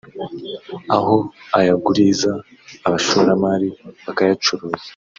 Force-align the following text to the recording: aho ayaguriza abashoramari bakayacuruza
aho 0.95 1.15
ayaguriza 1.57 2.31
abashoramari 2.87 3.69
bakayacuruza 4.05 4.89